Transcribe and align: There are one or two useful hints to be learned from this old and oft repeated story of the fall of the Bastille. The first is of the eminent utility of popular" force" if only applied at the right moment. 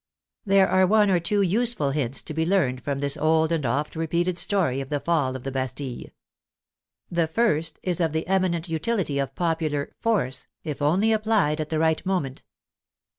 There 0.47 0.67
are 0.67 0.87
one 0.87 1.11
or 1.11 1.19
two 1.19 1.43
useful 1.43 1.91
hints 1.91 2.23
to 2.23 2.33
be 2.33 2.43
learned 2.43 2.81
from 2.83 2.97
this 2.97 3.17
old 3.17 3.51
and 3.51 3.63
oft 3.67 3.95
repeated 3.95 4.39
story 4.39 4.81
of 4.81 4.89
the 4.89 4.99
fall 4.99 5.35
of 5.35 5.43
the 5.43 5.51
Bastille. 5.51 6.09
The 7.11 7.27
first 7.27 7.77
is 7.83 7.99
of 8.01 8.11
the 8.11 8.25
eminent 8.25 8.67
utility 8.67 9.19
of 9.19 9.35
popular" 9.35 9.91
force" 10.01 10.47
if 10.63 10.81
only 10.81 11.11
applied 11.11 11.61
at 11.61 11.69
the 11.69 11.77
right 11.77 12.03
moment. 12.03 12.41